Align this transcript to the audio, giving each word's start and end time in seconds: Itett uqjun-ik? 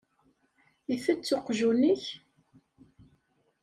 Itett 0.93 1.29
uqjun-ik? 1.37 2.05